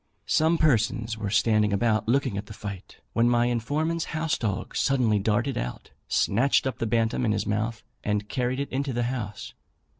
Some 0.25 0.57
persons 0.57 1.15
were 1.15 1.29
standing 1.29 1.71
about 1.71 2.07
looking 2.07 2.35
at 2.35 2.47
the 2.47 2.55
fight, 2.55 2.97
when 3.13 3.29
my 3.29 3.45
informant's 3.45 4.05
house 4.05 4.35
dog 4.35 4.75
suddenly 4.75 5.19
darted 5.19 5.59
out, 5.59 5.91
snatched 6.07 6.65
up 6.65 6.79
the 6.79 6.87
bantam 6.87 7.23
in 7.23 7.33
his 7.33 7.45
mouth, 7.45 7.83
and 8.03 8.27
carried 8.27 8.59
it 8.59 8.71
into 8.71 8.93
the 8.93 9.03
house. 9.13 9.53